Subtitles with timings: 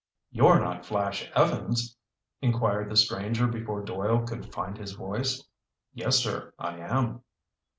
[0.31, 1.95] "You're not Flash Evans?"
[2.41, 5.43] inquired the stranger before Doyle could find his voice.
[5.93, 7.21] "Yes, sir, I am."